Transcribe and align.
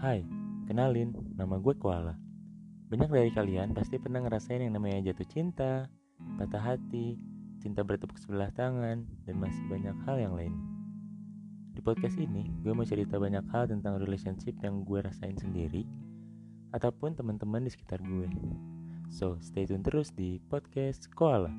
Hai, 0.00 0.24
kenalin, 0.64 1.12
nama 1.36 1.60
gue 1.60 1.76
Koala. 1.76 2.16
Banyak 2.88 3.12
dari 3.12 3.28
kalian 3.36 3.76
pasti 3.76 4.00
pernah 4.00 4.24
ngerasain 4.24 4.64
yang 4.64 4.72
namanya 4.72 5.12
jatuh 5.12 5.28
cinta, 5.28 5.92
patah 6.40 6.72
hati, 6.72 7.20
cinta 7.60 7.84
bertepuk 7.84 8.16
sebelah 8.16 8.48
tangan, 8.56 9.04
dan 9.28 9.34
masih 9.36 9.60
banyak 9.68 9.92
hal 10.08 10.16
yang 10.16 10.32
lain. 10.32 10.56
Di 11.76 11.84
podcast 11.84 12.16
ini, 12.16 12.48
gue 12.64 12.72
mau 12.72 12.88
cerita 12.88 13.20
banyak 13.20 13.44
hal 13.52 13.68
tentang 13.68 14.00
relationship 14.00 14.56
yang 14.64 14.88
gue 14.88 15.04
rasain 15.04 15.36
sendiri, 15.36 15.84
ataupun 16.72 17.12
teman-teman 17.12 17.68
di 17.68 17.68
sekitar 17.68 18.00
gue. 18.00 18.32
So, 19.12 19.36
stay 19.44 19.68
tune 19.68 19.84
terus 19.84 20.16
di 20.16 20.40
podcast 20.48 21.12
Koala. 21.12 21.52